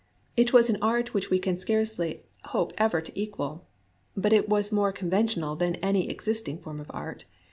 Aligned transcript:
It 0.35 0.51
was 0.51 0.67
an 0.67 0.79
art 0.81 1.13
which 1.13 1.29
we 1.29 1.37
can 1.37 1.57
scarcely 1.57 2.23
hope 2.45 2.73
ever 2.79 3.01
to 3.01 3.11
equal; 3.13 3.67
but 4.17 4.33
it 4.33 4.49
was 4.49 4.71
more 4.71 4.91
conven 4.91 5.25
tional 5.25 5.59
than 5.59 5.75
any 5.75 6.09
existing 6.09 6.57
form 6.57 6.79
of 6.79 6.89
art. 6.91 7.25